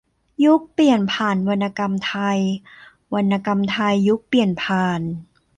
[0.45, 2.39] -ยุคเปลี่ยนผ่านวรรณกรรมไทย
[3.15, 5.01] วรรณกรรมไทยยุคเปลี่ยนผ่าน